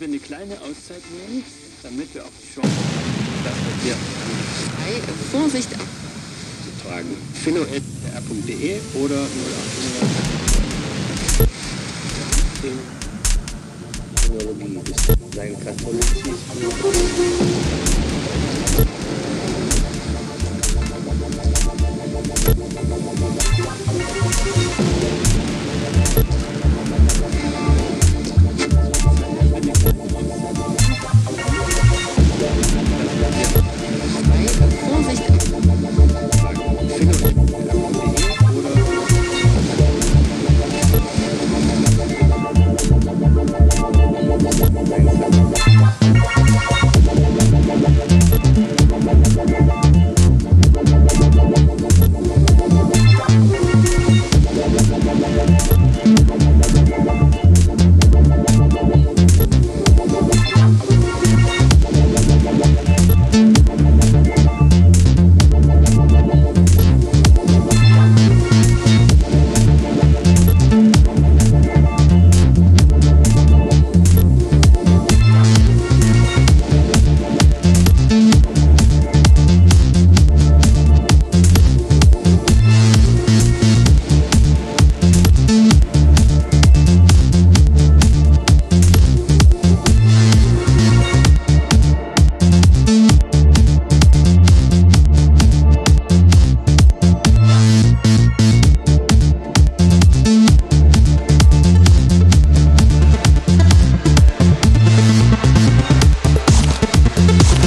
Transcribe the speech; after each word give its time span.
wir 0.00 0.08
eine 0.08 0.18
kleine 0.18 0.54
Auszeit 0.54 1.02
nehmen, 1.10 1.44
damit 1.82 2.14
wir 2.14 2.24
auch 2.24 2.30
die 2.40 2.54
Chance 2.54 2.70
haben, 2.70 3.44
das 3.44 3.52
was 3.52 3.84
wir 3.84 3.92
Ei, 4.86 5.02
Vorsicht, 5.30 5.70
zu 5.70 5.76
tragen. 6.82 7.14
philo.r.de 7.34 8.80
oder 8.94 9.26
0800 12.62 13.00
Technologie 14.30 14.78
bis 14.84 14.96
sein 15.36 15.54
Katholizismus. 15.64 16.38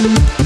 Thank 0.00 0.39